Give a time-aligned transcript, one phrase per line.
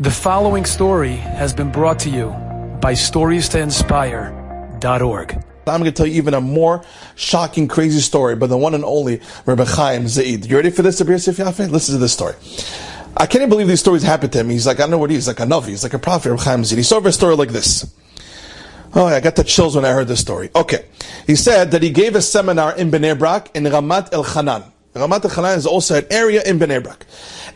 [0.00, 2.28] The following story has been brought to you
[2.80, 5.44] by StoriesToInspire.org.
[5.66, 6.84] I'm going to tell you even a more
[7.16, 10.46] shocking, crazy story, but the one and only Rabbi Chaim Zaid.
[10.46, 11.68] You ready for this, Abir Sif Yafe?
[11.68, 12.36] Listen to this story.
[13.16, 14.50] I can't believe these stories happened to him.
[14.50, 15.26] He's like, I know what he is.
[15.26, 15.70] He's like a Navi.
[15.70, 16.76] He's like a prophet, Rabbi Chaim Zaid.
[16.76, 17.92] He saw a story like this.
[18.94, 20.48] Oh, I got the chills when I heard this story.
[20.54, 20.84] Okay.
[21.26, 24.62] He said that he gave a seminar in Bnei Brak in Ramat El Hanan.
[24.98, 27.06] Ramat Hanan is also an area in Bnei Brak.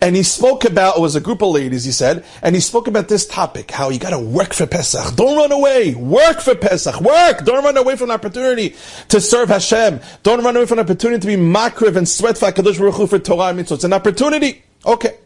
[0.00, 2.88] And he spoke about, it was a group of ladies, he said, and he spoke
[2.88, 5.14] about this topic, how you gotta work for Pesach.
[5.14, 5.94] Don't run away.
[5.94, 7.00] Work for Pesach.
[7.00, 7.44] Work.
[7.44, 8.74] Don't run away from opportunity
[9.08, 10.00] to serve Hashem.
[10.22, 13.18] Don't run away from opportunity to be makriv and sweat for HaKadosh Baruch Hu for
[13.18, 13.60] Torah and.
[13.60, 14.62] It's an opportunity.
[14.84, 15.16] Okay.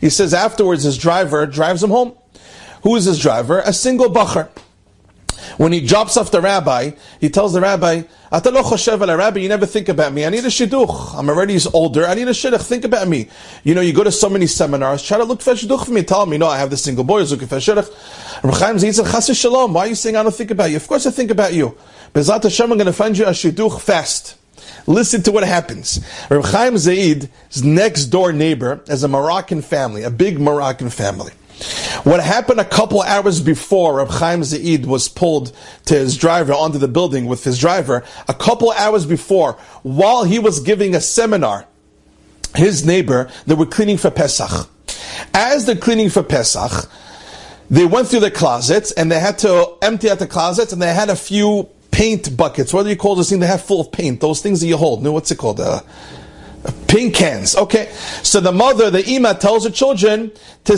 [0.00, 2.14] He says afterwards his driver drives him home.
[2.82, 3.60] Who is his driver?
[3.60, 4.48] A single bacher.
[5.62, 6.90] When he drops off the rabbi,
[7.20, 8.02] he tells the rabbi,
[8.32, 10.26] Atalo choshev rabbi, you never think about me.
[10.26, 11.16] I need a shidduch.
[11.16, 12.04] I'm already older.
[12.04, 12.62] I need a shidduch.
[12.62, 13.28] Think about me.
[13.62, 15.04] You know, you go to so many seminars.
[15.04, 16.02] Try to look for a shidduch for me.
[16.02, 17.88] Tell me, no, I have this single boy looking for a shidduch.
[18.58, 19.72] Chaim Zayitz Shalom.
[19.72, 20.78] Why are you saying I don't think about you?
[20.78, 21.78] Of course I think about you.
[22.12, 24.36] B'ezrat Hashem, I'm going to find you a shidduch fast.
[24.88, 26.04] Listen to what happens.
[26.28, 31.30] Reb Chaim Zaid's next door neighbor is a Moroccan family, a big Moroccan family.
[32.04, 35.52] What happened a couple hours before Reb Chaim Zaid was pulled
[35.84, 40.40] to his driver onto the building with his driver, a couple hours before, while he
[40.40, 41.66] was giving a seminar,
[42.56, 44.68] his neighbor, they were cleaning for Pesach.
[45.32, 46.90] As they're cleaning for Pesach,
[47.70, 50.92] they went through the closets and they had to empty out the closets and they
[50.92, 52.74] had a few paint buckets.
[52.74, 54.20] What do you call those things they have full of paint?
[54.20, 55.04] Those things that you hold.
[55.04, 55.60] No, what's it called?
[55.60, 55.80] Uh,
[56.86, 57.56] Pink cans.
[57.56, 57.90] Okay.
[58.22, 60.30] So the mother, the ima, tells her children
[60.64, 60.74] to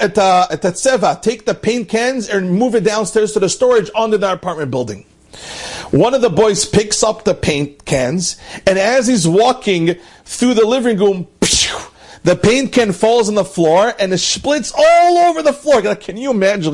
[0.00, 4.16] at a tseva, take the paint cans and move it downstairs to the storage under
[4.16, 5.04] the apartment building.
[5.90, 10.66] One of the boys picks up the paint cans, and as he's walking through the
[10.66, 11.26] living room,
[12.24, 15.82] the paint can falls on the floor and it splits all over the floor.
[15.96, 16.72] Can you imagine?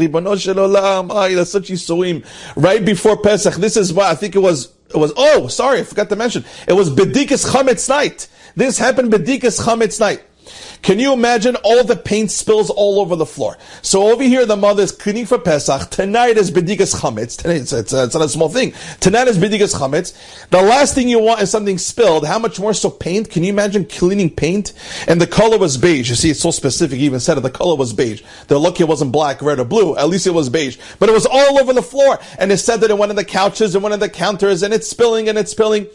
[2.56, 3.54] Right before Pesach.
[3.54, 6.44] This is why I think it was it was, oh, sorry, I forgot to mention.
[6.66, 8.28] It was Bedikas Chametz night.
[8.56, 10.22] This happened Bedikas Chametz night.
[10.82, 13.56] Can you imagine all the paint spills all over the floor?
[13.82, 15.90] So over here, the mother is cleaning for Pesach.
[15.90, 17.36] Tonight is Bedikas Chametz.
[17.36, 18.72] Tonight, it's, it's, it's, not a small thing.
[19.00, 20.16] Tonight is Bedikas Chametz.
[20.50, 22.26] The last thing you want is something spilled.
[22.26, 23.30] How much more so paint?
[23.30, 24.72] Can you imagine cleaning paint?
[25.06, 26.08] And the color was beige.
[26.08, 26.98] You see, it's so specific.
[26.98, 27.42] He even said it.
[27.42, 28.22] The color was beige.
[28.46, 29.96] They're lucky it wasn't black, red, or blue.
[29.96, 30.78] At least it was beige.
[30.98, 32.18] But it was all over the floor.
[32.38, 34.72] And it said that it went on the couches and went on the counters and
[34.72, 35.86] it's spilling and it's spilling.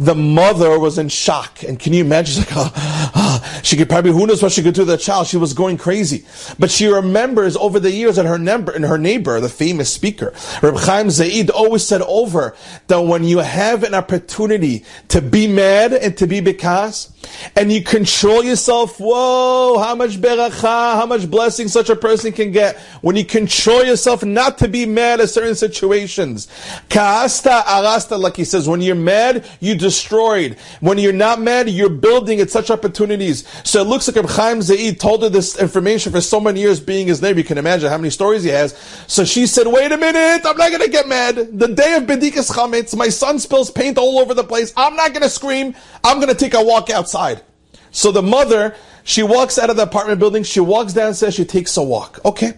[0.00, 1.62] The mother was in shock.
[1.62, 2.34] And can you imagine?
[2.42, 3.60] She's like, oh, oh.
[3.62, 5.26] she could probably, who knows what she could do to the child.
[5.26, 6.24] She was going crazy.
[6.58, 10.32] But she remembers over the years that her neighbor, and her neighbor, the famous speaker,
[10.62, 12.56] Reb Chaim Zaid, always said over
[12.86, 17.12] that when you have an opportunity to be mad and to be bekas,
[17.56, 22.50] and you control yourself, whoa, how much beracha, how much blessing such a person can
[22.50, 26.48] get when you control yourself not to be mad at certain situations.
[26.88, 30.56] Kaasta arasta, like he says, when you're mad, you destroyed.
[30.78, 33.44] When you're not mad, you're building at such opportunities.
[33.64, 36.78] So it looks like Reb Chaim Zaid told her this information for so many years
[36.78, 37.40] being his neighbor.
[37.40, 38.78] You can imagine how many stories he has.
[39.08, 41.34] So she said, wait a minute, I'm not gonna get mad.
[41.58, 44.72] The day of Bedikas Chametz, my son spills paint all over the place.
[44.76, 45.74] I'm not gonna scream.
[46.04, 47.42] I'm gonna take a walk outside.
[47.90, 51.76] So the mother, she walks out of the apartment building, she walks downstairs, she takes
[51.76, 52.20] a walk.
[52.24, 52.52] Okay.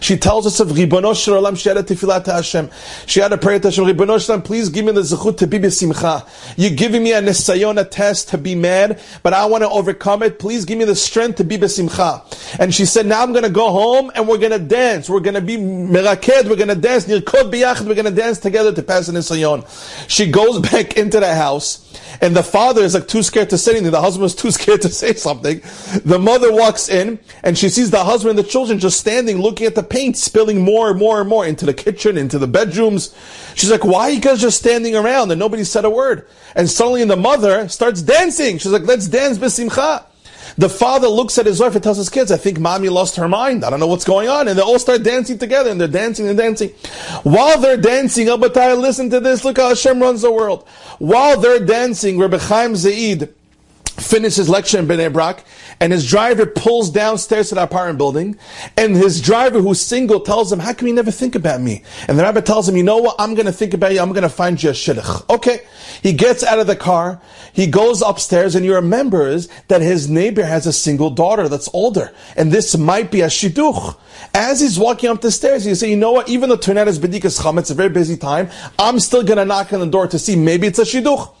[0.00, 2.70] She tells us of Ribono Shel Olam, she had a tefillah to Hashem.
[3.06, 5.46] She had a prayer to Hashem, Ribono Shel Olam, please give me the zechut to
[5.46, 6.28] be besimcha.
[6.56, 10.22] You're giving me a nesayon, a test to be mad, but I want to overcome
[10.22, 10.38] it.
[10.38, 12.58] Please give me the strength to be besimcha.
[12.58, 15.08] And she said, now I'm going to go home and we're going to dance.
[15.08, 18.38] We're going to be meraked, we're going to dance, nirkod biyachd, we're going to dance
[18.38, 19.66] together to pass the nesayon.
[20.08, 21.87] She goes back into the house,
[22.20, 23.90] and the father is like too scared to say anything.
[23.90, 25.60] The husband is too scared to say something.
[26.04, 29.66] The mother walks in, and she sees the husband and the children just standing looking
[29.66, 33.14] at the paint spilling more and more and more into the kitchen, into the bedrooms.
[33.54, 35.30] She's like, why are you guys just standing around?
[35.30, 36.26] And nobody said a word.
[36.54, 38.58] And suddenly the mother starts dancing.
[38.58, 40.04] She's like, let's dance besimcha.
[40.58, 43.28] The father looks at his wife and tells his kids, I think mommy lost her
[43.28, 43.64] mind.
[43.64, 44.48] I don't know what's going on.
[44.48, 46.70] And they all start dancing together and they're dancing and dancing.
[47.22, 49.44] While they're dancing, Abatai, listen to this.
[49.44, 50.66] Look how Hashem runs the world.
[50.98, 53.32] While they're dancing, Rabbi Chaim Zaid
[53.98, 55.44] finishes lecture in Bnei Brak,
[55.80, 58.38] and his driver pulls downstairs to the apartment building,
[58.76, 61.82] and his driver, who's single, tells him, how come you never think about me?
[62.08, 64.28] And the rabbi tells him, you know what, I'm gonna think about you, I'm gonna
[64.28, 65.28] find you a shidduch.
[65.30, 65.60] Okay.
[66.02, 67.20] He gets out of the car,
[67.52, 72.12] he goes upstairs, and he remembers that his neighbor has a single daughter that's older,
[72.36, 73.96] and this might be a shidduch.
[74.34, 76.98] As he's walking up the stairs, he says, you know what, even though tonight is
[76.98, 80.18] Bedikas Cham, it's a very busy time, I'm still gonna knock on the door to
[80.18, 81.34] see maybe it's a shidduch.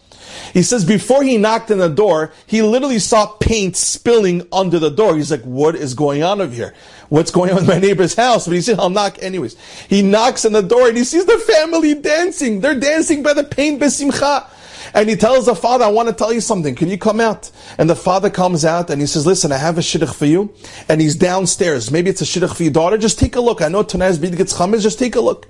[0.52, 4.90] He says before he knocked on the door, he literally saw paint spilling under the
[4.90, 5.16] door.
[5.16, 6.74] He's like, what is going on over here?
[7.08, 8.46] What's going on with my neighbor's house?
[8.46, 9.56] But he said, I'll knock anyways.
[9.88, 12.60] He knocks on the door and he sees the family dancing.
[12.60, 14.46] They're dancing by the paint besimcha.
[14.94, 16.74] And he tells the father, I want to tell you something.
[16.74, 17.50] Can you come out?
[17.76, 20.54] And the father comes out and he says, listen, I have a shidduch for you.
[20.88, 21.90] And he's downstairs.
[21.90, 22.96] Maybe it's a shidduch for your daughter.
[22.96, 23.60] Just take a look.
[23.60, 24.82] I know tonight's Bedikas Chametz.
[24.82, 25.46] Just take a look.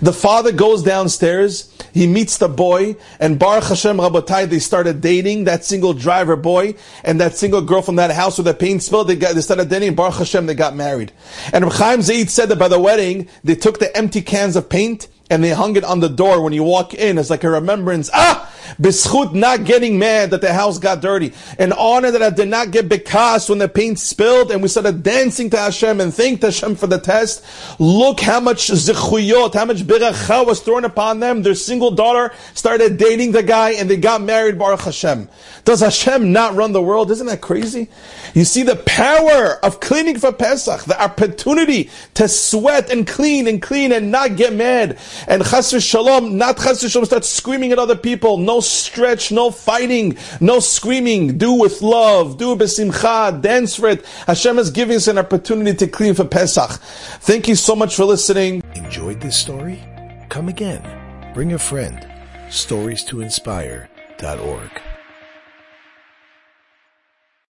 [0.00, 1.71] The father goes downstairs.
[1.92, 2.96] He meets the boy.
[3.20, 6.74] And Baruch Hashem Rabotai, they started dating that single driver boy
[7.04, 9.04] and that single girl from that house with the paint spill.
[9.04, 9.94] They, got, they started dating.
[9.94, 11.12] Baruch Hashem, they got married.
[11.52, 15.08] And Chaim Zaid said that by the wedding, they took the empty cans of paint
[15.32, 18.10] and they hung it on the door when you walk in as like a remembrance.
[18.12, 18.52] Ah!
[18.80, 21.32] B'schut not getting mad that the house got dirty.
[21.58, 25.02] An honor that I did not get bekas when the paint spilled and we started
[25.02, 27.44] dancing to Hashem and thanked Hashem for the test.
[27.78, 31.42] Look how much zichuyot, how much biracha was thrown upon them.
[31.42, 35.28] Their single daughter started dating the guy and they got married, Baruch Hashem.
[35.64, 37.10] Does Hashem not run the world?
[37.10, 37.88] Isn't that crazy?
[38.34, 43.60] You see the power of cleaning for Pesach, the opportunity to sweat and clean and
[43.60, 44.98] clean and not get mad.
[45.26, 48.38] And chas shalom, not chas shalom, start screaming at other people.
[48.38, 51.38] No stretch, no fighting, no screaming.
[51.38, 54.04] Do with love, do besimcha, dance for it.
[54.26, 56.70] Hashem is giving us an opportunity to clean for Pesach.
[57.20, 58.62] Thank you so much for listening.
[58.74, 59.82] Enjoyed this story?
[60.28, 60.82] Come again.
[61.34, 62.06] Bring a friend.
[62.50, 64.91] Stories to inspire.org.